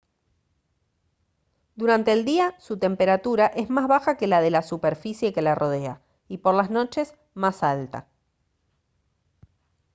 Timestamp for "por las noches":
6.39-7.13